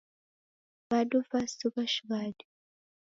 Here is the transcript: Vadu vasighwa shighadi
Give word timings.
Vadu 0.89 1.19
vasighwa 1.29 1.83
shighadi 1.93 2.45